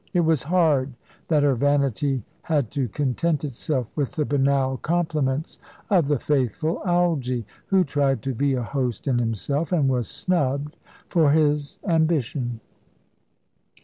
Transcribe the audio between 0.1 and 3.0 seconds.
It was hard that her vanity had to